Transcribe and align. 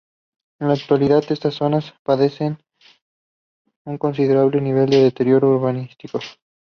En 0.59 0.67
la 0.67 0.73
actualidad 0.73 1.23
estas 1.29 1.53
zonas 1.53 1.93
padecen 2.03 2.59
un 3.85 3.99
considerable 3.99 4.59
nivel 4.59 4.89
de 4.89 5.03
deterioro 5.03 5.51
urbanístico. 5.55 6.19